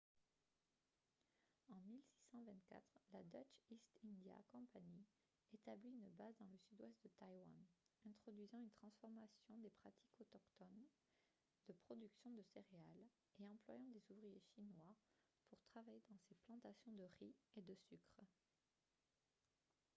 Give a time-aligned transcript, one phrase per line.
[1.73, 5.01] en 1624 la dutch east india company
[5.57, 7.53] établit une base dans le sud-ouest de taïwan
[8.09, 10.87] introduisant une transformation des pratiques autochtones
[11.67, 13.09] de production de céréales
[13.39, 14.95] et employant des ouvriers chinois
[15.49, 18.25] pour travailler dans ses plantations de riz et de sucre